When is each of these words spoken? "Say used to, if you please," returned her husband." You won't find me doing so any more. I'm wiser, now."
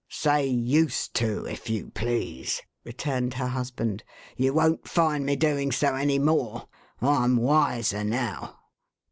"Say 0.09 0.47
used 0.47 1.13
to, 1.17 1.45
if 1.45 1.69
you 1.69 1.91
please," 1.93 2.63
returned 2.83 3.35
her 3.35 3.45
husband." 3.49 4.03
You 4.35 4.51
won't 4.51 4.87
find 4.87 5.27
me 5.27 5.35
doing 5.35 5.71
so 5.71 5.93
any 5.93 6.17
more. 6.17 6.67
I'm 7.03 7.37
wiser, 7.37 8.03
now." 8.03 8.61